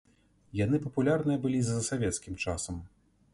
[0.59, 2.81] Яны папулярныя былі за савецкім часам.